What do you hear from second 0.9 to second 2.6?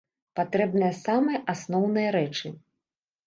самыя асноўныя рэчы.